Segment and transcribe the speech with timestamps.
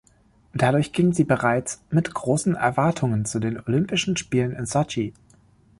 [0.55, 5.13] Dadurch ging sie bereits mit großen Erwartungen zu den Olympischen Spielen in Sotschi.